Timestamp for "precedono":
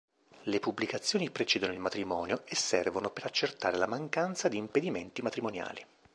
1.29-1.73